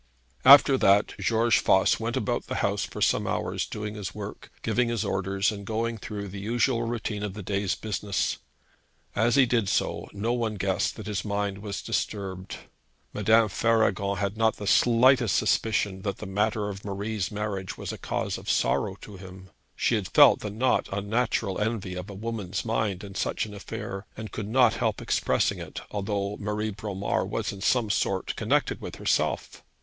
[0.43, 4.89] After that George Voss went about the house for some hours, doing his work, giving
[4.89, 8.39] his orders, and going through the usual routine of his day's business.
[9.15, 12.57] As he did so, no one guessed that his mind was disturbed.
[13.13, 17.97] Madame Faragon had not the slightest suspicion that the matter of Marie's marriage was a
[17.99, 19.51] cause of sorrow to him.
[19.75, 24.07] She had felt the not unnatural envy of a woman's mind in such an affair,
[24.17, 28.95] and could not help expressing it, although Marie Bromar was in some sort connected with
[28.95, 29.63] herself.